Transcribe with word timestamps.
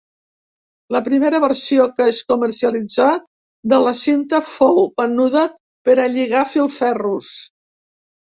La 0.93 0.99
primera 1.07 1.41
versió 1.41 1.83
que 1.99 2.07
es 2.13 2.21
comercialitzà 2.31 3.09
de 3.73 3.79
la 3.83 3.93
cinta 4.01 4.41
fou 4.55 4.79
venuda 5.03 5.43
per 5.89 5.97
a 6.07 6.11
lligar 6.15 6.45
filferros. 6.55 7.33